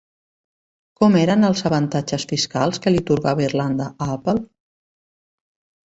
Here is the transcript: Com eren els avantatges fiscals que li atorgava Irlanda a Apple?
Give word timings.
Com 1.03 1.17
eren 1.19 1.49
els 1.51 1.61
avantatges 1.71 2.27
fiscals 2.33 2.83
que 2.87 2.95
li 2.97 3.05
atorgava 3.05 3.47
Irlanda 3.51 3.91
a 4.09 4.13
Apple? 4.19 4.41